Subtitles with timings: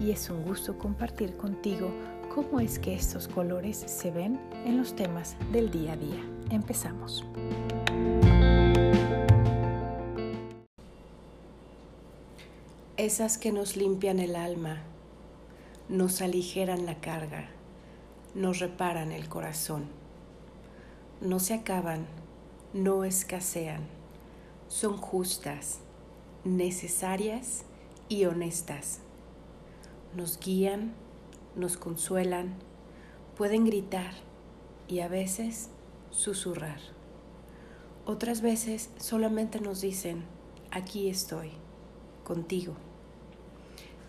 [0.00, 1.90] y es un gusto compartir contigo
[2.34, 6.22] cómo es que estos colores se ven en los temas del día a día.
[6.50, 7.24] Empezamos.
[12.96, 14.82] Esas que nos limpian el alma,
[15.88, 17.48] nos aligeran la carga,
[18.34, 19.86] nos reparan el corazón.
[21.20, 22.06] No se acaban,
[22.72, 23.82] no escasean,
[24.68, 25.78] son justas,
[26.44, 27.64] necesarias
[28.08, 29.00] y honestas.
[30.16, 30.94] Nos guían,
[31.56, 32.54] nos consuelan,
[33.36, 34.14] pueden gritar
[34.88, 35.68] y a veces
[36.10, 36.80] susurrar.
[38.06, 40.24] Otras veces solamente nos dicen,
[40.70, 41.50] aquí estoy,
[42.24, 42.72] contigo.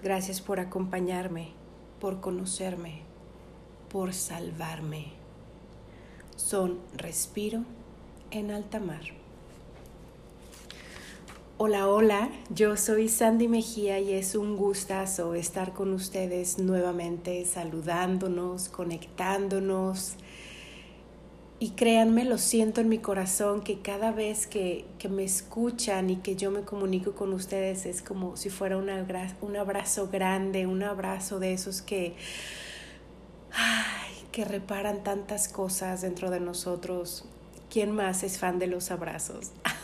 [0.01, 1.49] Gracias por acompañarme,
[1.99, 3.01] por conocerme,
[3.89, 5.07] por salvarme.
[6.37, 7.65] Son respiro
[8.31, 9.26] en alta mar.
[11.59, 18.69] Hola, hola, yo soy Sandy Mejía y es un gustazo estar con ustedes nuevamente, saludándonos,
[18.69, 20.17] conectándonos.
[21.57, 26.17] Y créanme, lo siento en mi corazón que cada vez que, que me escuchan y
[26.17, 31.39] que yo me comunico con ustedes es como si fuera un abrazo grande, un abrazo
[31.39, 32.13] de esos que,
[33.51, 37.25] ay, que reparan tantas cosas dentro de nosotros.
[37.71, 39.53] ¿Quién más es fan de los abrazos?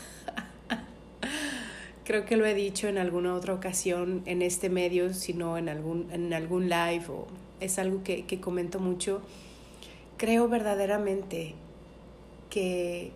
[2.04, 6.10] creo que lo he dicho en alguna otra ocasión en este medio, sino en algún,
[6.12, 7.26] en algún live, o
[7.60, 9.22] es algo que, que comento mucho.
[10.16, 11.54] Creo verdaderamente
[12.50, 13.10] que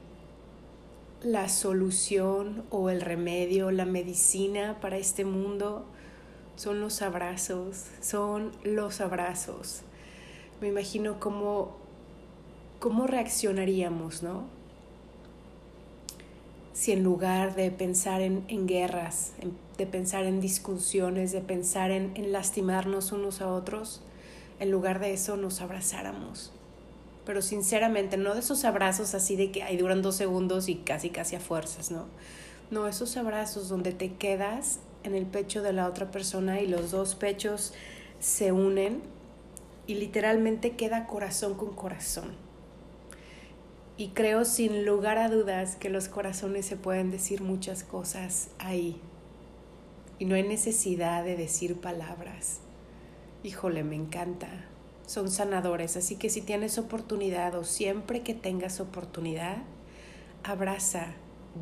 [1.23, 5.85] la solución o el remedio, la medicina para este mundo
[6.57, 9.83] son los abrazos, son los abrazos.
[10.61, 11.77] Me imagino cómo,
[12.81, 14.58] cómo reaccionaríamos, ¿no?
[16.79, 19.33] Si en lugar de pensar en, guerras,
[19.77, 24.01] de pensar en discusiones, de pensar en, en lastimarnos unos a otros,
[24.61, 26.53] en lugar de eso nos abrazáramos.
[27.27, 31.11] Pero sinceramente, no de esos abrazos así de que ahí duran dos segundos y casi
[31.11, 32.05] casi a fuerzas, ¿no?
[32.71, 36.93] No, esos abrazos donde te quedas en el pecho de la otra persona y los
[36.93, 37.75] dos pechos
[38.21, 39.03] se unen
[39.89, 42.48] y literalmente queda corazón con corazón
[43.99, 49.01] y creo sin lugar a dudas que los corazones se pueden decir muchas cosas ahí.
[50.21, 52.61] Y no hay necesidad de decir palabras.
[53.43, 54.47] Híjole, me encanta.
[55.07, 55.97] Son sanadores.
[55.97, 59.57] Así que si tienes oportunidad o siempre que tengas oportunidad,
[60.45, 61.15] abraza,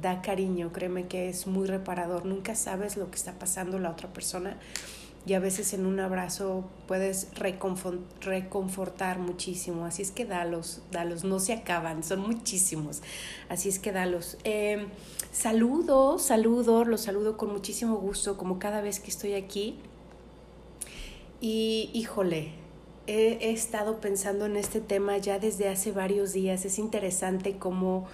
[0.02, 0.74] da cariño.
[0.74, 2.26] Créeme que es muy reparador.
[2.26, 4.58] Nunca sabes lo que está pasando la otra persona
[5.26, 9.84] y a veces en un abrazo puedes reconfortar muchísimo.
[9.84, 13.02] Así es que dalos, dalos, no se acaban, son muchísimos.
[13.48, 14.38] Así es que dalos.
[14.44, 14.86] Eh,
[15.32, 19.80] saludo, saludo, los saludo con muchísimo gusto, como cada vez que estoy aquí.
[21.40, 22.52] Y híjole,
[23.08, 26.64] he, he estado pensando en este tema ya desde hace varios días.
[26.64, 28.06] Es interesante cómo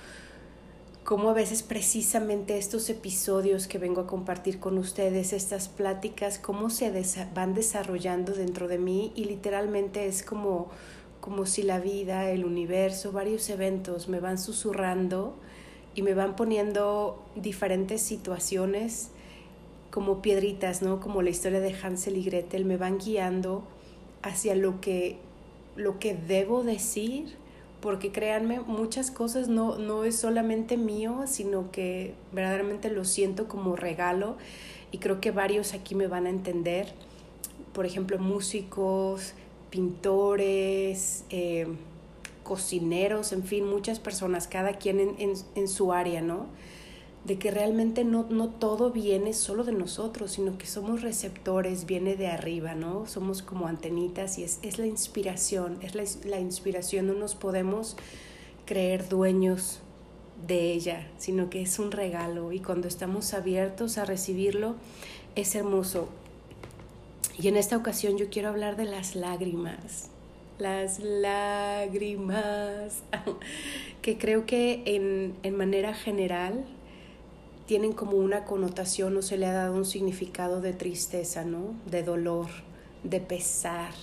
[1.12, 6.70] cómo a veces precisamente estos episodios que vengo a compartir con ustedes, estas pláticas, cómo
[6.70, 6.90] se
[7.34, 10.70] van desarrollando dentro de mí y literalmente es como,
[11.20, 15.34] como si la vida, el universo, varios eventos me van susurrando
[15.94, 19.10] y me van poniendo diferentes situaciones
[19.90, 20.98] como piedritas, ¿no?
[20.98, 23.64] Como la historia de Hansel y Gretel, me van guiando
[24.22, 25.18] hacia lo que,
[25.76, 27.41] lo que debo decir
[27.82, 33.75] porque créanme, muchas cosas no, no es solamente mío, sino que verdaderamente lo siento como
[33.75, 34.37] regalo
[34.93, 36.94] y creo que varios aquí me van a entender.
[37.75, 39.34] Por ejemplo, músicos,
[39.69, 41.67] pintores, eh,
[42.44, 46.46] cocineros, en fin, muchas personas, cada quien en, en, en su área, ¿no?
[47.24, 52.16] De que realmente no, no todo viene solo de nosotros, sino que somos receptores, viene
[52.16, 53.06] de arriba, ¿no?
[53.06, 57.96] Somos como antenitas y es, es la inspiración, es la, la inspiración, no nos podemos
[58.66, 59.80] creer dueños
[60.46, 64.75] de ella, sino que es un regalo y cuando estamos abiertos a recibirlo
[65.36, 66.08] es hermoso.
[67.38, 70.10] Y en esta ocasión yo quiero hablar de las lágrimas,
[70.58, 72.34] las lágrimas,
[74.02, 76.64] que creo que en, en manera general
[77.72, 81.74] tienen como una connotación o se le ha dado un significado de tristeza, ¿no?
[81.86, 82.48] De dolor,
[83.02, 83.94] de pesar.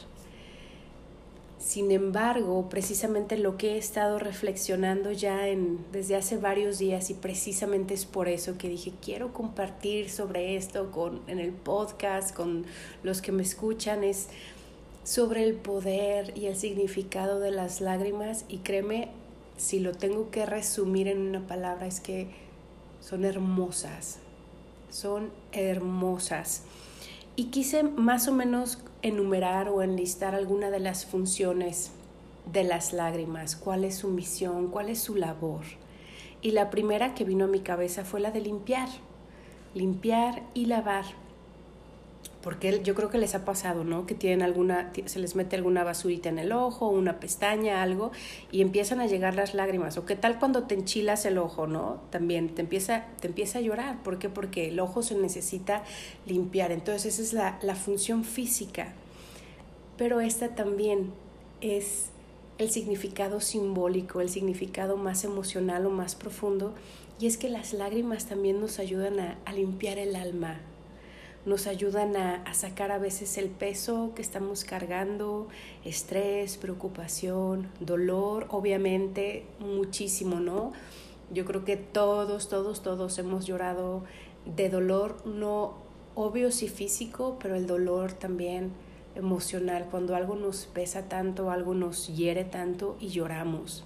[1.60, 7.13] Sin embargo, precisamente lo que he estado reflexionando ya en, desde hace varios días y
[7.13, 12.65] precisamente es por eso que dije, quiero compartir sobre esto con, en el podcast, con
[13.04, 14.30] los que me escuchan, es
[15.04, 19.10] sobre el poder y el significado de las lágrimas y créeme,
[19.57, 22.49] si lo tengo que resumir en una palabra es que
[23.01, 24.19] son hermosas,
[24.90, 26.63] son hermosas.
[27.36, 31.92] Y quise más o menos enumerar o enlistar alguna de las funciones
[32.51, 35.62] de las lágrimas, cuál es su misión, cuál es su labor.
[36.42, 38.90] Y la primera que vino a mi cabeza fue la de limpiar,
[39.74, 41.06] limpiar y lavar
[42.41, 44.06] porque yo creo que les ha pasado, ¿no?
[44.06, 48.12] Que tienen alguna, se les mete alguna basurita en el ojo, una pestaña, algo,
[48.51, 49.97] y empiezan a llegar las lágrimas.
[49.97, 52.01] O qué tal cuando te enchilas el ojo, ¿no?
[52.12, 54.01] También te empieza, te empieza a llorar.
[54.03, 54.30] ¿Por qué?
[54.30, 55.83] Porque el ojo se necesita
[56.25, 56.71] limpiar.
[56.71, 58.94] Entonces esa es la, la función física.
[59.97, 61.12] Pero esta también
[61.59, 62.09] es
[62.57, 66.74] el significado simbólico, el significado más emocional o más profundo,
[67.19, 70.59] y es que las lágrimas también nos ayudan a, a limpiar el alma,
[71.45, 75.47] nos ayudan a, sacar a veces el peso que estamos cargando,
[75.86, 80.74] estrés, preocupación, dolor, obviamente muchísimo, ¿no?
[81.31, 84.03] Yo creo que todos, todos, todos hemos llorado
[84.45, 85.75] de dolor, no
[86.15, 88.71] obvio sí físico, pero el dolor también
[89.15, 93.86] emocional, cuando algo nos pesa tanto, algo nos hiere tanto y lloramos.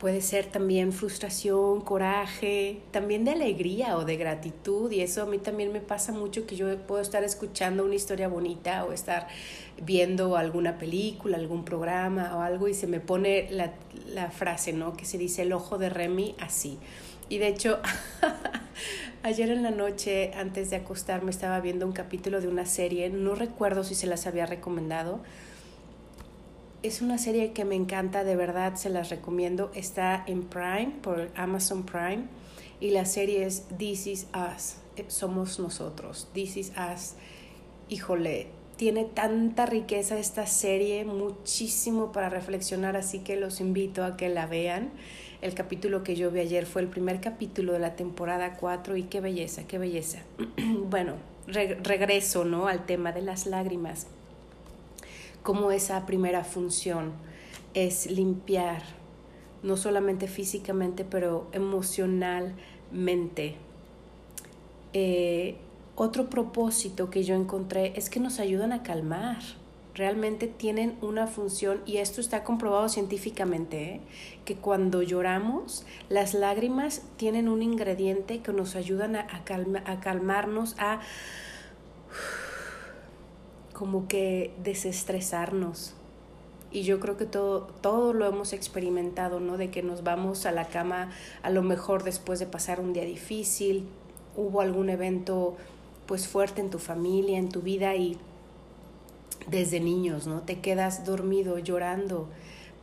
[0.00, 4.90] Puede ser también frustración, coraje, también de alegría o de gratitud.
[4.90, 8.26] Y eso a mí también me pasa mucho que yo puedo estar escuchando una historia
[8.26, 9.28] bonita o estar
[9.82, 13.74] viendo alguna película, algún programa o algo y se me pone la,
[14.06, 14.96] la frase, ¿no?
[14.96, 16.78] Que se dice el ojo de Remy así.
[17.28, 17.78] Y de hecho,
[19.22, 23.34] ayer en la noche, antes de acostarme, estaba viendo un capítulo de una serie, no
[23.34, 25.20] recuerdo si se las había recomendado,
[26.82, 29.70] es una serie que me encanta, de verdad se las recomiendo.
[29.74, 32.24] Está en Prime, por Amazon Prime,
[32.80, 37.14] y la serie es This Is Us, eh, somos nosotros, This Is Us.
[37.88, 44.30] Híjole, tiene tanta riqueza esta serie, muchísimo para reflexionar, así que los invito a que
[44.30, 44.90] la vean.
[45.42, 49.02] El capítulo que yo vi ayer fue el primer capítulo de la temporada 4 y
[49.04, 50.20] qué belleza, qué belleza.
[50.88, 51.16] bueno,
[51.46, 52.68] regreso, ¿no?
[52.68, 54.06] Al tema de las lágrimas
[55.42, 57.12] como esa primera función
[57.74, 58.82] es limpiar,
[59.62, 63.56] no solamente físicamente, pero emocionalmente.
[64.92, 65.56] Eh,
[65.94, 69.38] otro propósito que yo encontré es que nos ayudan a calmar.
[69.94, 74.00] Realmente tienen una función y esto está comprobado científicamente, ¿eh?
[74.44, 79.26] que cuando lloramos, las lágrimas tienen un ingrediente que nos ayudan a,
[79.84, 81.00] a calmarnos, a
[83.80, 85.94] como que desestresarnos.
[86.70, 89.56] Y yo creo que todo, todo lo hemos experimentado, ¿no?
[89.56, 91.12] De que nos vamos a la cama
[91.42, 93.86] a lo mejor después de pasar un día difícil,
[94.36, 95.56] hubo algún evento
[96.04, 98.18] pues fuerte en tu familia, en tu vida y
[99.48, 100.42] desde niños, ¿no?
[100.42, 102.28] Te quedas dormido llorando,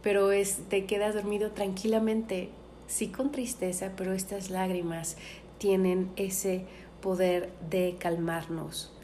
[0.01, 2.49] pero es te quedas dormido tranquilamente,
[2.87, 5.15] sí con tristeza, pero estas lágrimas
[5.59, 6.65] tienen ese
[7.01, 8.96] poder de calmarnos.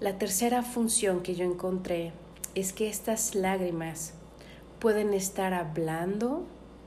[0.00, 2.12] La tercera función que yo encontré
[2.54, 4.14] es que estas lágrimas
[4.78, 6.44] pueden estar hablando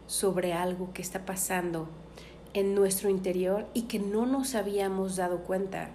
[0.07, 1.89] sobre algo que está pasando
[2.53, 5.89] en nuestro interior y que no nos habíamos dado cuenta.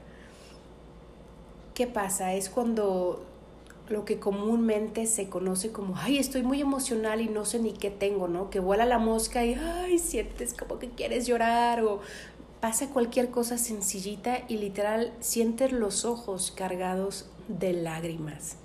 [1.72, 2.34] ¿Qué pasa?
[2.34, 3.24] Es cuando
[3.88, 7.90] lo que comúnmente se conoce como, ay, estoy muy emocional y no sé ni qué
[7.90, 8.50] tengo, ¿no?
[8.50, 12.00] Que vuela la mosca y, ay, sientes como que quieres llorar o
[12.60, 18.56] pasa cualquier cosa sencillita y literal sientes los ojos cargados de lágrimas.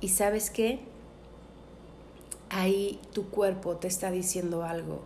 [0.00, 0.80] Y sabes qué?
[2.50, 5.02] Ahí tu cuerpo te está diciendo algo.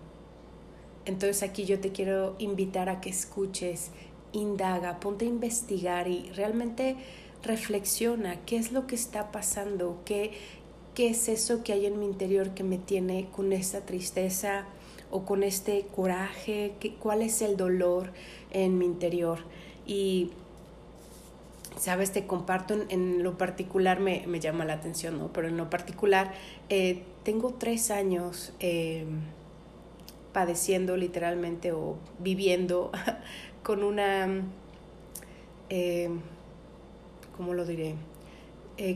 [1.04, 3.90] Entonces aquí yo te quiero invitar a que escuches,
[4.32, 6.96] indaga, ponte a investigar y realmente
[7.42, 10.32] reflexiona qué es lo que está pasando, qué,
[10.94, 14.66] qué es eso que hay en mi interior que me tiene con esta tristeza,
[15.12, 18.10] o con este coraje, cuál es el dolor
[18.50, 19.38] en mi interior.
[19.86, 20.30] Y,
[21.78, 25.32] sabes, te comparto en, lo particular, me, me, llama la atención, ¿no?
[25.32, 26.32] Pero en lo particular,
[26.70, 29.04] eh, tengo tres años eh,
[30.32, 32.90] padeciendo literalmente o viviendo
[33.62, 34.42] con una,
[35.68, 36.08] eh,
[37.36, 37.94] ¿cómo lo diré?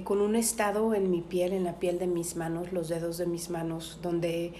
[0.03, 3.27] con un estado en mi piel, en la piel de mis manos, los dedos de
[3.27, 4.53] mis manos, donde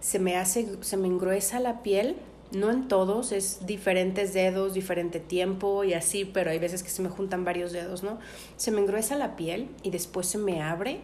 [0.00, 2.16] se me hace, se me engruesa la piel,
[2.52, 7.02] no en todos, es diferentes dedos, diferente tiempo y así, pero hay veces que se
[7.02, 8.18] me juntan varios dedos, ¿no?
[8.56, 11.00] Se me engruesa la piel y después se me abre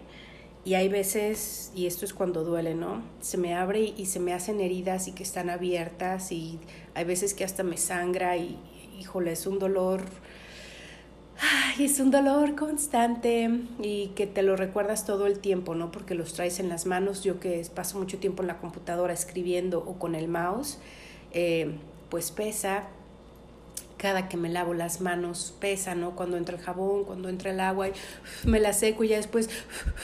[0.64, 3.00] y hay veces, y esto es cuando duele, ¿no?
[3.20, 6.58] Se me abre y, se me hacen heridas y que están abiertas y
[6.94, 8.58] hay veces que hasta me sangra y,
[8.98, 10.02] híjole, es un dolor,
[11.40, 13.50] ay, es un dolor constante
[13.80, 15.90] y que te lo recuerdas todo el tiempo, ¿no?
[15.90, 17.22] Porque los traes en las manos.
[17.22, 20.78] Yo que paso mucho tiempo en la computadora escribiendo o con el mouse,
[21.32, 21.76] eh,
[22.10, 22.84] pues pesa
[23.96, 26.14] cada que me lavo las manos pesa, ¿no?
[26.14, 27.92] Cuando entra el jabón, cuando entra el agua, y
[28.44, 29.48] me la seco y ya después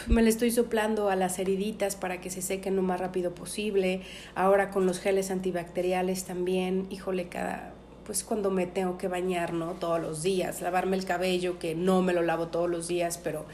[0.09, 4.03] me la estoy soplando a las heriditas para que se sequen lo más rápido posible.
[4.35, 9.73] Ahora con los geles antibacteriales también, híjole, cada pues cuando me tengo que bañar, ¿no?
[9.73, 13.45] Todos los días, lavarme el cabello, que no me lo lavo todos los días, pero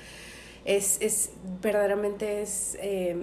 [0.65, 1.31] es, es
[1.63, 3.17] verdaderamente es eh,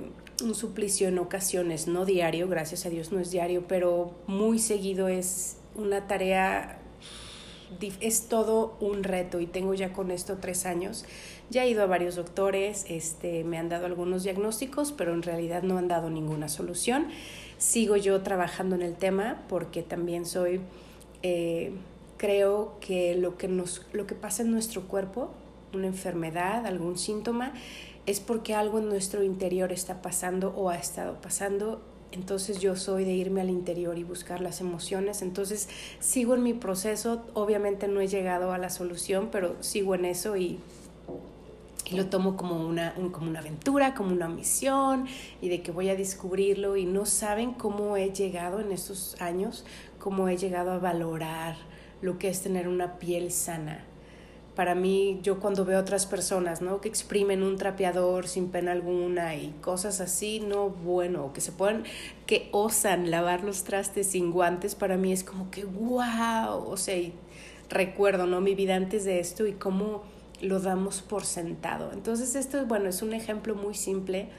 [0.43, 5.07] un suplicio en ocasiones, no diario, gracias a Dios no es diario, pero muy seguido
[5.07, 6.79] es una tarea
[7.99, 11.05] es todo un reto y tengo ya con esto tres años.
[11.49, 15.63] Ya he ido a varios doctores, este, me han dado algunos diagnósticos, pero en realidad
[15.63, 17.07] no han dado ninguna solución.
[17.57, 20.61] Sigo yo trabajando en el tema porque también soy,
[21.27, 21.71] eh,
[22.17, 25.31] creo que lo que, nos, lo que pasa en nuestro cuerpo,
[25.73, 27.53] una enfermedad, algún síntoma,
[28.05, 31.81] es porque algo en nuestro interior está pasando o ha estado pasando
[32.15, 35.21] entonces yo soy de irme al interior y buscar las emociones.
[35.21, 35.67] Entonces
[35.99, 37.23] sigo en mi proceso.
[37.33, 40.59] Obviamente no he llegado a la solución, pero sigo en eso y,
[41.91, 45.05] lo tomo como una, como una aventura, como una misión
[45.39, 46.77] y de que voy a descubrirlo.
[46.77, 49.65] Y no saben cómo he llegado en estos años,
[50.05, 51.55] cómo he llegado a valorar
[52.03, 53.83] lo que es tener una piel sana
[54.55, 56.79] para mí, yo cuando veo otras personas, ¿no?
[56.79, 61.85] Que exprimen un trapeador sin pena alguna y cosas así, no, bueno, que se pueden,
[62.27, 66.95] que osan lavar los trastes sin guantes, para mí es como que, wow, o sea,
[67.67, 68.41] recuerdo, ¿no?
[68.41, 70.03] Mi vida antes de esto y cómo
[70.39, 71.91] lo damos por sentado.
[71.91, 74.29] Entonces, esto, bueno, es un ejemplo muy simple,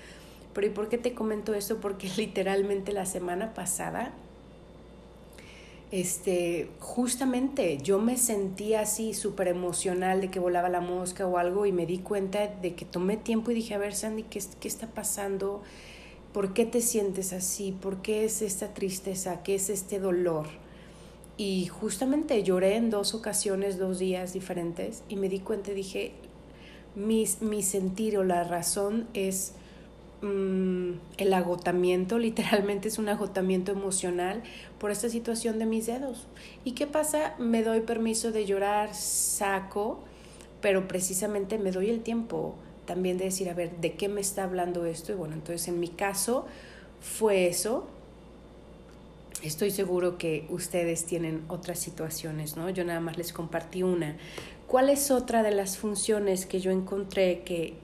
[0.54, 1.76] pero ¿y por qué te comento esto?
[1.76, 4.14] Porque literalmente la semana pasada
[5.92, 11.64] este, justamente yo me sentía así súper emocional de que volaba la mosca o algo
[11.66, 14.68] y me di cuenta de que tomé tiempo y dije, a ver Sandy, ¿qué, qué
[14.68, 15.62] está pasando?
[16.32, 17.72] ¿Por qué te sientes así?
[17.72, 19.42] ¿Por qué es esta tristeza?
[19.42, 20.46] ¿Qué es este dolor?
[21.38, 26.12] Y justamente lloré en dos ocasiones, dos días diferentes y me di cuenta y dije,
[26.94, 29.52] mi, mi sentir o la razón es
[30.26, 34.42] Mm, el agotamiento, literalmente es un agotamiento emocional
[34.78, 36.26] por esta situación de mis dedos.
[36.64, 37.34] ¿Y qué pasa?
[37.38, 40.00] Me doy permiso de llorar, saco,
[40.60, 42.56] pero precisamente me doy el tiempo
[42.86, 45.12] también de decir, a ver, ¿de qué me está hablando esto?
[45.12, 46.46] Y bueno, entonces en mi caso
[47.00, 47.86] fue eso.
[49.42, 52.70] Estoy seguro que ustedes tienen otras situaciones, ¿no?
[52.70, 54.16] Yo nada más les compartí una.
[54.66, 57.74] ¿Cuál es otra de las funciones que yo encontré que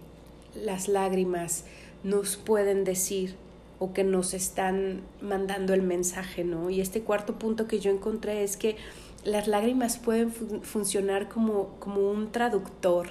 [0.55, 1.65] las lágrimas
[2.04, 3.37] nos pueden decir
[3.78, 6.71] o que nos están mandando el mensaje, ¿no?
[6.71, 8.76] Y este cuarto punto que yo encontré es que
[9.25, 13.11] las lágrimas pueden funcionar como, como un traductor,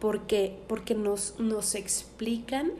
[0.00, 2.72] porque, porque nos, nos explican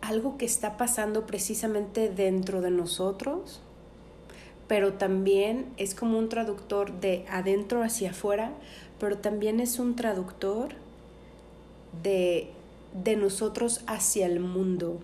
[0.00, 3.60] algo que está pasando precisamente dentro de nosotros,
[4.66, 8.52] pero también es como un traductor de adentro hacia afuera,
[8.98, 10.70] pero también es un traductor
[12.02, 12.50] de
[12.92, 15.00] de nosotros hacia el mundo.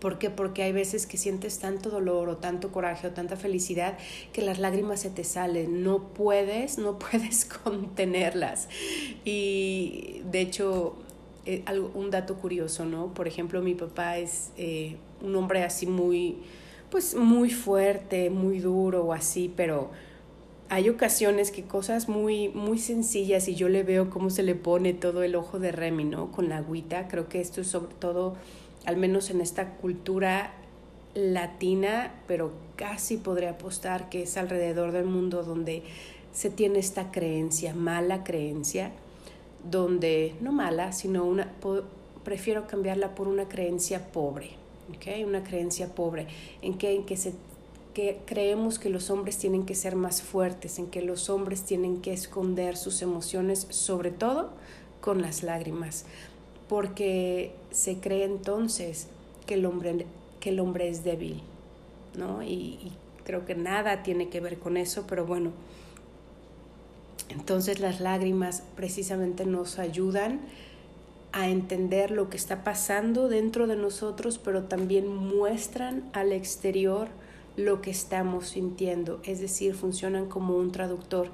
[0.00, 0.30] ¿Por qué?
[0.30, 3.98] Porque hay veces que sientes tanto dolor o tanto coraje o tanta felicidad
[4.32, 5.82] que las lágrimas se te salen.
[5.82, 8.68] No puedes, no puedes contenerlas.
[9.24, 10.94] Y de hecho,
[11.46, 11.64] eh,
[11.94, 13.12] un dato curioso, ¿no?
[13.12, 16.36] Por ejemplo, mi papá es eh, un hombre así muy,
[16.90, 19.90] pues muy fuerte, muy duro o así, pero
[20.70, 24.92] hay ocasiones que cosas muy, muy sencillas y yo le veo cómo se le pone
[24.92, 26.30] todo el ojo de Remy, ¿no?
[26.30, 27.08] Con la agüita.
[27.08, 28.36] Creo que esto es sobre todo,
[28.84, 30.52] al menos en esta cultura
[31.14, 35.82] latina, pero casi podría apostar que es alrededor del mundo donde
[36.32, 38.92] se tiene esta creencia, mala creencia,
[39.68, 41.50] donde, no mala, sino una,
[42.24, 44.50] prefiero cambiarla por una creencia pobre,
[44.90, 45.26] ¿ok?
[45.26, 46.26] Una creencia pobre,
[46.60, 47.32] en que, en que se
[48.26, 52.12] creemos que los hombres tienen que ser más fuertes, en que los hombres tienen que
[52.12, 54.50] esconder sus emociones, sobre todo
[55.00, 56.04] con las lágrimas,
[56.68, 59.08] porque se cree entonces
[59.46, 60.06] que el hombre,
[60.40, 61.40] que el hombre es débil,
[62.16, 62.42] ¿no?
[62.42, 62.92] Y
[63.24, 65.50] creo que nada tiene que ver con eso, pero bueno,
[67.28, 70.40] entonces las lágrimas precisamente nos ayudan
[71.32, 77.08] a entender lo que está pasando dentro de nosotros, pero también muestran al exterior
[77.58, 81.30] lo que estamos sintiendo, es decir, funcionan como un traductor.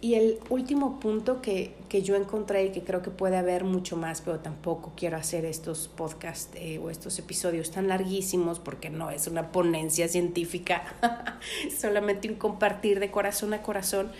[0.00, 3.98] Y el último punto que, que, yo encontré y que creo que puede haber mucho
[3.98, 9.10] más, pero tampoco quiero hacer estos podcasts eh, o estos episodios tan larguísimos porque no
[9.10, 10.94] es una ponencia científica,
[11.78, 14.10] solamente un compartir de corazón a corazón.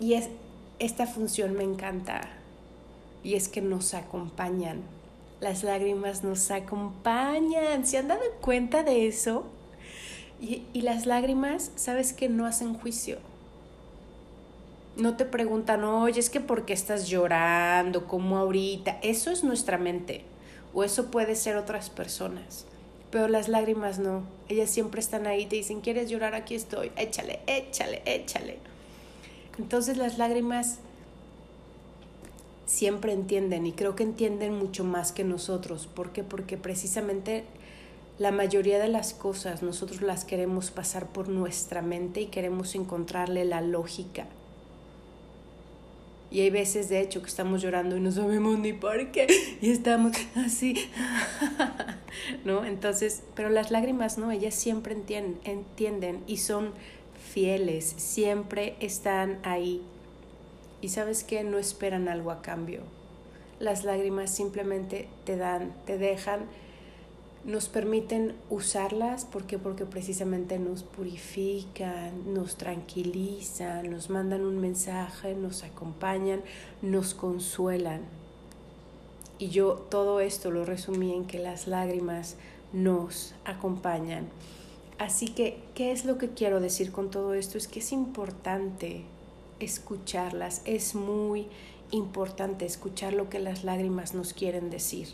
[0.00, 0.30] Y es,
[0.78, 2.22] esta función me encanta
[3.22, 4.80] y es que nos acompañan.
[5.40, 7.86] Las lágrimas nos acompañan.
[7.86, 9.44] ¿Se han dado cuenta de eso?
[10.40, 13.18] Y, y las lágrimas, sabes que no hacen juicio
[14.96, 18.98] no te preguntan, oye, es que por qué estás llorando, como ahorita.
[19.02, 20.22] Eso es nuestra mente.
[20.74, 22.66] O eso puede ser otras personas.
[23.10, 24.22] Pero las lágrimas no.
[24.48, 26.34] Ellas siempre están ahí, te dicen, ¿quieres llorar?
[26.34, 26.92] Aquí estoy.
[26.96, 28.58] Échale, échale, échale.
[29.58, 30.78] Entonces las lágrimas
[32.66, 35.88] siempre entienden y creo que entienden mucho más que nosotros.
[35.88, 36.22] ¿Por qué?
[36.22, 37.44] Porque precisamente
[38.20, 43.44] la mayoría de las cosas nosotros las queremos pasar por nuestra mente y queremos encontrarle
[43.44, 44.26] la lógica
[46.30, 49.26] y hay veces, de hecho, que estamos llorando y no sabemos ni por qué.
[49.60, 50.76] Y estamos así.
[52.44, 52.64] ¿No?
[52.64, 56.72] Entonces, pero las lágrimas no, ellas siempre entienden, entienden y son
[57.32, 59.82] fieles, siempre están ahí.
[60.80, 62.82] Y sabes que no esperan algo a cambio.
[63.58, 66.46] Las lágrimas simplemente te dan, te dejan
[67.44, 75.62] nos permiten usarlas porque porque precisamente nos purifican, nos tranquilizan, nos mandan un mensaje, nos
[75.64, 76.42] acompañan,
[76.82, 78.02] nos consuelan.
[79.38, 82.36] Y yo todo esto lo resumí en que las lágrimas
[82.74, 84.28] nos acompañan.
[84.98, 87.56] Así que, ¿qué es lo que quiero decir con todo esto?
[87.56, 89.04] Es que es importante
[89.58, 91.46] escucharlas, es muy
[91.90, 95.08] importante escuchar lo que las lágrimas nos quieren decir.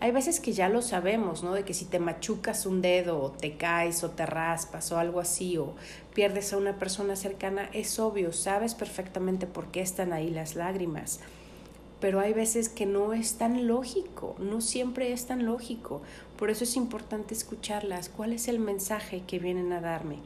[0.00, 1.54] Hay veces que ya lo sabemos, ¿no?
[1.54, 5.18] De que si te machucas un dedo o te caes o te raspas o algo
[5.18, 5.74] así o
[6.14, 11.18] pierdes a una persona cercana, es obvio, sabes perfectamente por qué están ahí las lágrimas.
[12.00, 16.00] Pero hay veces que no es tan lógico, no siempre es tan lógico.
[16.36, 18.08] Por eso es importante escucharlas.
[18.08, 20.18] ¿Cuál es el mensaje que vienen a darme?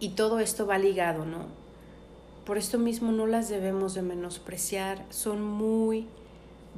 [0.00, 1.46] Y todo esto va ligado, ¿no?
[2.44, 6.06] Por esto mismo no las debemos de menospreciar, son muy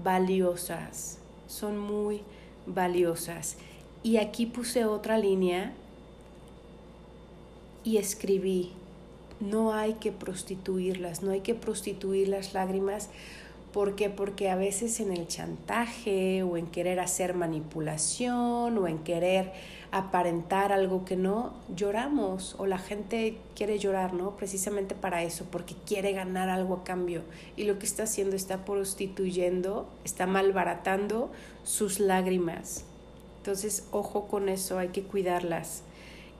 [0.03, 1.20] valiosas
[1.51, 2.23] son muy
[2.67, 3.57] valiosas.
[4.03, 5.75] Y aquí puse otra línea
[7.85, 8.73] y escribí,
[9.41, 13.09] no hay que prostituirlas, no hay que prostituir las lágrimas.
[13.73, 14.11] ¿Por qué?
[14.11, 19.53] Porque a veces en el chantaje o en querer hacer manipulación o en querer
[19.93, 24.37] aparentar algo que no, lloramos o la gente quiere llorar, ¿no?
[24.37, 27.23] Precisamente para eso, porque quiere ganar algo a cambio.
[27.57, 31.31] Y lo que está haciendo está prostituyendo, está malbaratando
[31.63, 32.85] sus lágrimas.
[33.39, 35.83] Entonces, ojo con eso, hay que cuidarlas.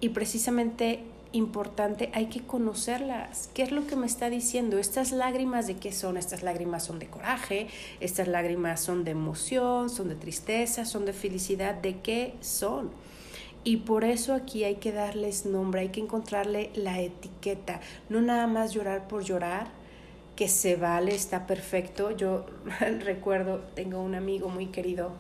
[0.01, 3.51] Y precisamente importante, hay que conocerlas.
[3.55, 4.79] ¿Qué es lo que me está diciendo?
[4.79, 6.17] Estas lágrimas de qué son?
[6.17, 7.69] Estas lágrimas son de coraje,
[8.01, 11.75] estas lágrimas son de emoción, son de tristeza, son de felicidad.
[11.75, 12.91] ¿De qué son?
[13.63, 18.47] Y por eso aquí hay que darles nombre, hay que encontrarle la etiqueta, no nada
[18.47, 19.69] más llorar por llorar,
[20.35, 22.11] que se vale, está perfecto.
[22.11, 22.47] Yo
[23.05, 25.13] recuerdo, tengo un amigo muy querido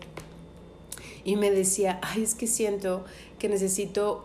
[1.24, 3.04] y me decía, ay, es que siento
[3.38, 4.24] que necesito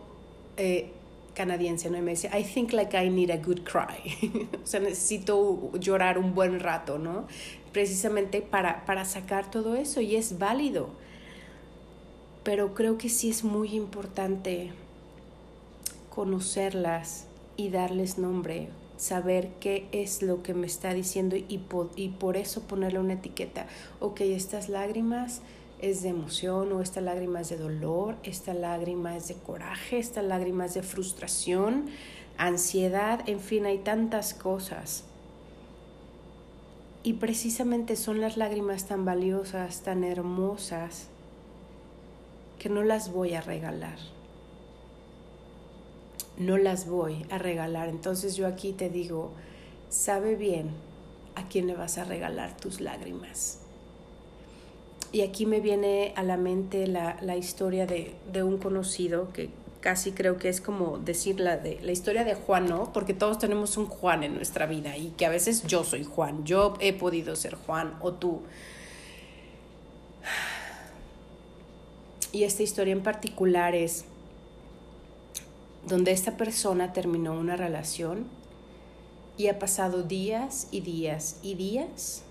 [0.55, 0.91] eh,
[1.35, 1.97] canadiense, ¿no?
[1.97, 4.47] Y me decía, I think like I need a good cry.
[4.63, 7.27] o sea, necesito llorar un buen rato, ¿no?
[7.71, 10.89] Precisamente para, para sacar todo eso y es válido
[12.45, 14.71] pero creo que sí es muy importante
[16.11, 17.25] conocerlas
[17.57, 21.59] y darles nombre, saber qué es lo que me está diciendo y,
[21.95, 23.65] y por eso ponerle una etiqueta.
[23.99, 25.41] Ok, estas lágrimas
[25.79, 30.21] es de emoción o esta lágrima es de dolor, esta lágrima es de coraje, esta
[30.21, 31.87] lágrima es de frustración,
[32.37, 35.03] ansiedad, en fin, hay tantas cosas.
[37.03, 41.07] Y precisamente son las lágrimas tan valiosas, tan hermosas,
[42.57, 43.99] que no las voy a regalar.
[46.37, 47.89] No las voy a regalar.
[47.89, 49.31] Entonces yo aquí te digo,
[49.89, 50.71] sabe bien
[51.35, 53.64] a quién le vas a regalar tus lágrimas.
[55.15, 59.49] Y aquí me viene a la mente la, la historia de, de, un conocido que
[59.79, 62.91] casi creo que es como decir la, de, la historia de Juan, ¿no?
[62.91, 66.43] Porque todos tenemos un Juan en nuestra vida y que a veces yo soy Juan,
[66.43, 68.41] yo he podido ser Juan o tú.
[72.33, 74.03] Y esta historia en particular es
[75.87, 78.25] donde esta persona terminó una relación
[79.37, 82.24] y ha pasado días y días y días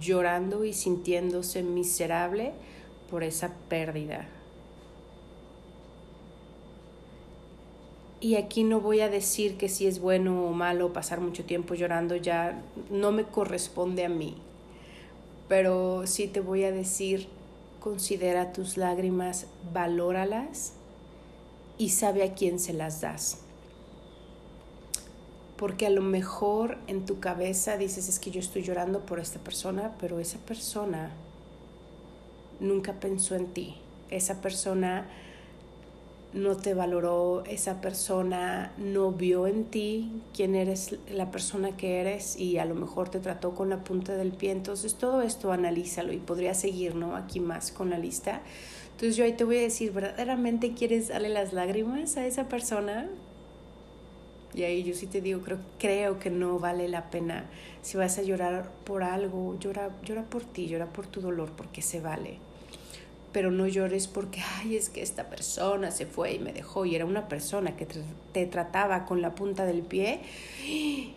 [0.00, 2.52] llorando y sintiéndose miserable
[3.10, 4.28] por esa pérdida.
[8.20, 11.74] Y aquí no voy a decir que si es bueno o malo pasar mucho tiempo
[11.74, 14.36] llorando, ya no me corresponde a mí.
[15.48, 17.28] Pero sí te voy a decir,
[17.78, 20.72] considera tus lágrimas, valóralas
[21.78, 23.45] y sabe a quién se las das.
[25.56, 29.38] Porque a lo mejor en tu cabeza dices es que yo estoy llorando por esta
[29.38, 31.10] persona, pero esa persona
[32.60, 33.76] nunca pensó en ti.
[34.10, 35.08] Esa persona
[36.36, 42.38] no te valoró, esa persona no vio en ti quién eres la persona que eres
[42.38, 44.52] y a lo mejor te trató con la punta del pie.
[44.52, 47.16] Entonces todo esto analízalo y podría seguir, ¿no?
[47.16, 48.42] Aquí más con la lista.
[48.92, 53.08] Entonces yo ahí te voy a decir, ¿verdaderamente quieres darle las lágrimas a esa persona?
[54.56, 57.44] Y ahí yo sí te digo, creo, creo que no vale la pena.
[57.82, 61.82] Si vas a llorar por algo, llora, llora por ti, llora por tu dolor, porque
[61.82, 62.38] se vale
[63.36, 66.94] pero no llores porque, ay, es que esta persona se fue y me dejó y
[66.94, 67.86] era una persona que
[68.32, 70.20] te trataba con la punta del pie.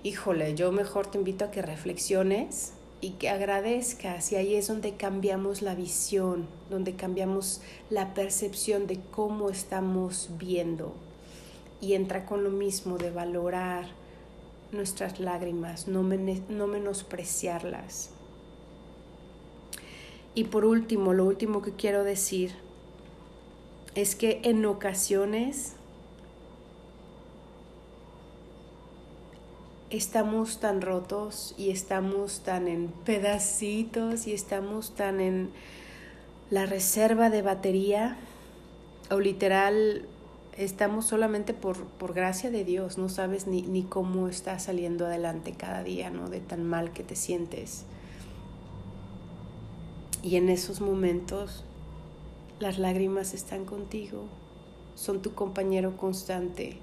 [0.04, 4.96] Híjole, yo mejor te invito a que reflexiones y que agradezcas y ahí es donde
[4.96, 10.94] cambiamos la visión, donde cambiamos la percepción de cómo estamos viendo
[11.82, 13.86] y entra con lo mismo de valorar
[14.72, 18.12] nuestras lágrimas, no, no menospreciarlas.
[20.36, 22.54] Y por último, lo último que quiero decir
[23.96, 25.74] es que en ocasiones
[29.90, 35.50] estamos tan rotos y estamos tan en pedacitos y estamos tan en
[36.52, 38.18] la reserva de batería
[39.10, 40.06] o literal
[40.60, 45.54] estamos solamente por, por gracia de Dios, no sabes ni, ni cómo está saliendo adelante
[45.54, 46.30] cada día, ¿no?
[46.30, 47.86] De tan mal que te sientes.
[50.22, 51.64] Y en esos momentos
[52.60, 54.26] las lágrimas están contigo,
[54.96, 56.78] son tu compañero constante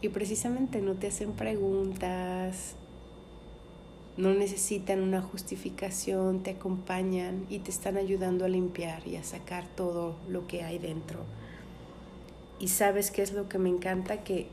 [0.00, 2.74] y precisamente no te hacen preguntas,
[4.16, 9.68] no necesitan una justificación, te acompañan y te están ayudando a limpiar y a sacar
[9.76, 11.20] todo lo que hay dentro.
[12.60, 14.48] Y sabes qué es lo que me encanta, que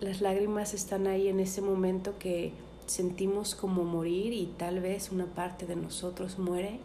[0.00, 2.52] las lágrimas están ahí en ese momento que
[2.86, 6.80] sentimos como morir y tal vez una parte de nosotros muere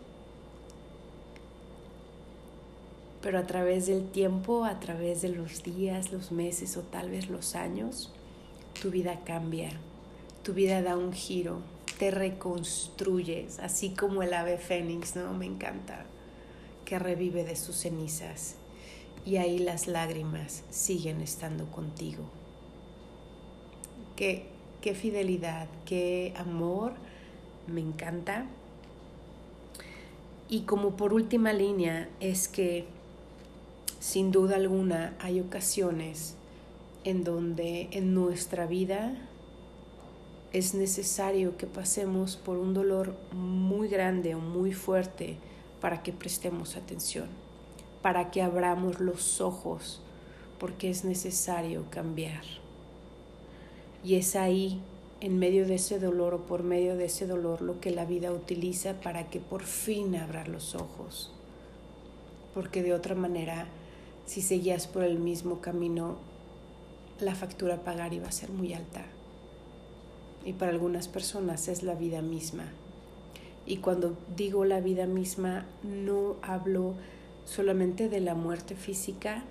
[3.23, 7.29] pero a través del tiempo, a través de los días, los meses o tal vez
[7.29, 8.11] los años,
[8.79, 9.69] tu vida cambia,
[10.43, 11.61] tu vida da un giro,
[11.97, 15.33] te reconstruyes, así como el ave fénix, ¿no?
[15.33, 16.05] Me encanta,
[16.83, 18.57] que revive de sus cenizas
[19.25, 22.23] y ahí las lágrimas siguen estando contigo.
[24.15, 24.45] Qué,
[24.81, 26.93] qué fidelidad, qué amor,
[27.67, 28.45] me encanta.
[30.49, 32.85] Y como por última línea es que
[33.99, 36.35] sin duda alguna hay ocasiones
[37.05, 39.15] en donde en nuestra vida
[40.51, 45.37] es necesario que pasemos por un dolor muy grande o muy fuerte
[45.81, 47.27] para que prestemos atención,
[48.03, 50.01] para que abramos los ojos,
[50.59, 52.43] porque es necesario cambiar.
[54.03, 54.81] Y es ahí,
[55.21, 58.33] en medio de ese dolor o por medio de ese dolor, lo que la vida
[58.33, 61.31] utiliza para que por fin abra los ojos.
[62.53, 63.67] Porque de otra manera,
[64.25, 66.17] si seguías por el mismo camino,
[67.21, 69.05] la factura a pagar iba a ser muy alta.
[70.43, 72.65] Y para algunas personas es la vida misma.
[73.65, 76.95] Y cuando digo la vida misma, no hablo
[77.45, 79.43] solamente de la muerte física,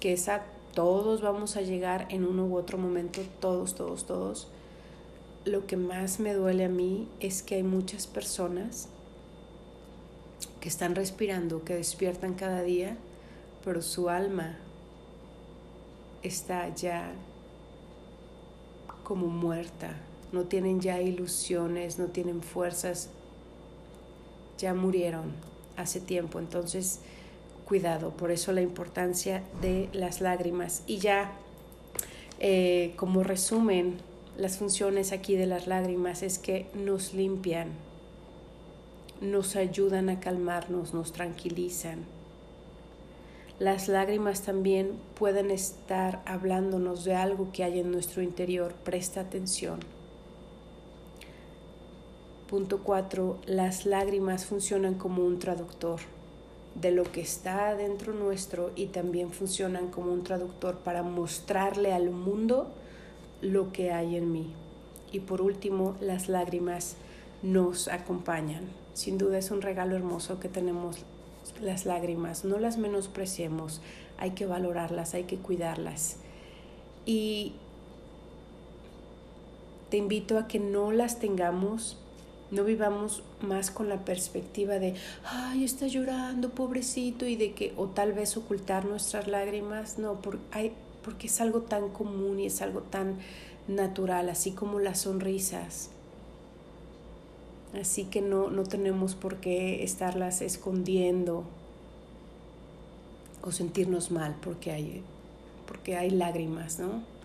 [0.00, 0.44] que esa
[0.74, 4.48] todos vamos a llegar en uno u otro momento, todos, todos, todos.
[5.44, 8.88] Lo que más me duele a mí es que hay muchas personas
[10.60, 12.96] que están respirando, que despiertan cada día
[13.66, 14.54] pero su alma
[16.22, 17.12] está ya
[19.02, 19.96] como muerta,
[20.30, 23.10] no tienen ya ilusiones, no tienen fuerzas,
[24.56, 25.32] ya murieron
[25.76, 27.00] hace tiempo, entonces
[27.66, 30.82] cuidado, por eso la importancia de las lágrimas.
[30.86, 31.32] Y ya
[32.40, 33.98] eh, como resumen,
[34.38, 37.68] las funciones aquí de las lágrimas es que nos limpian,
[39.20, 42.06] nos ayudan a calmarnos, nos tranquilizan
[43.58, 48.74] las lágrimas también pueden estar hablándonos de algo que hay en nuestro interior.
[48.84, 49.80] Presta atención.
[52.50, 53.38] Punto 4.
[53.46, 56.00] Las lágrimas funcionan como un traductor
[56.80, 62.10] de lo que está dentro nuestro y también funcionan como un traductor para mostrarle al
[62.10, 62.68] mundo
[63.40, 64.52] lo que hay en mí.
[65.12, 66.96] Y por último, las lágrimas
[67.42, 68.64] nos acompañan.
[68.94, 70.98] Sin duda es un regalo hermoso que tenemos
[71.60, 73.80] las lágrimas, no las menospreciemos,
[74.18, 76.16] hay que valorarlas, hay que cuidarlas.
[77.04, 77.54] y
[79.90, 81.96] te invito a que no las tengamos,
[82.50, 87.86] no vivamos más con la perspectiva de, ay, está llorando, pobrecito, y de que, o
[87.86, 92.62] tal vez ocultar nuestras lágrimas, no, por, hay, porque es algo tan común y es
[92.62, 93.18] algo tan
[93.68, 95.90] natural, así como las sonrisas.
[97.80, 101.44] Así que no, no tenemos por qué estarlas escondiendo
[103.42, 105.02] o sentirnos mal porque hay,
[105.66, 107.15] porque hay lágrimas, ¿no?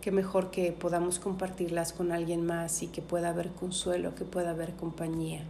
[0.00, 4.50] Qué mejor que podamos compartirlas con alguien más y que pueda haber consuelo, que pueda
[4.50, 5.42] haber compañía,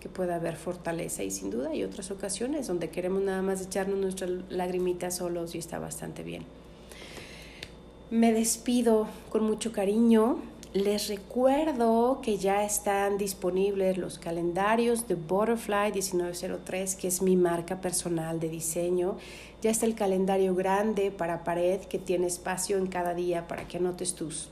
[0.00, 3.98] que pueda haber fortaleza y sin duda hay otras ocasiones donde queremos nada más echarnos
[3.98, 6.44] nuestras lagrimitas solos y está bastante bien.
[8.10, 10.38] Me despido con mucho cariño.
[10.72, 17.80] Les recuerdo que ya están disponibles los calendarios de Butterfly 1903, que es mi marca
[17.80, 19.16] personal de diseño.
[19.62, 23.78] Ya está el calendario grande para pared que tiene espacio en cada día para que
[23.78, 24.48] anotes tus,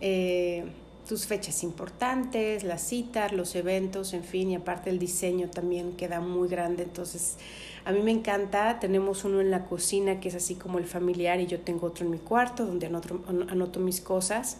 [0.00, 0.64] eh,
[1.08, 6.20] tus fechas importantes, las citas, los eventos, en fin, y aparte el diseño también queda
[6.20, 6.82] muy grande.
[6.82, 7.36] Entonces,
[7.84, 11.40] a mí me encanta, tenemos uno en la cocina que es así como el familiar
[11.40, 14.58] y yo tengo otro en mi cuarto donde anoto, anoto mis cosas.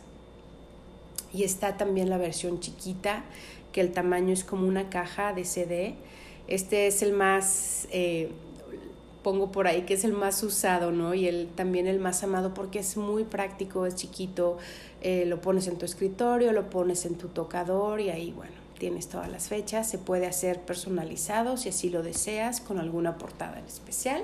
[1.32, 3.24] Y está también la versión chiquita,
[3.72, 5.94] que el tamaño es como una caja de CD.
[6.48, 8.30] Este es el más, eh,
[9.22, 11.14] pongo por ahí que es el más usado, ¿no?
[11.14, 14.58] Y el, también el más amado porque es muy práctico, es chiquito,
[15.02, 19.08] eh, lo pones en tu escritorio, lo pones en tu tocador y ahí, bueno, tienes
[19.08, 23.66] todas las fechas, se puede hacer personalizado si así lo deseas, con alguna portada en
[23.66, 24.22] especial.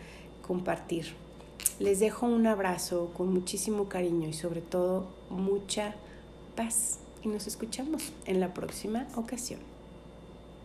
[0.48, 1.14] compartir.
[1.78, 5.94] Les dejo un abrazo con muchísimo cariño y sobre todo mucha
[6.56, 9.75] paz y nos escuchamos en la próxima ocasión.